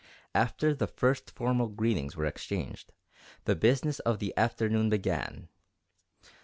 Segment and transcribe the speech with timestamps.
[0.33, 2.91] After the first formal greetings were exchanged,
[3.45, 5.47] the business of the afternoon began.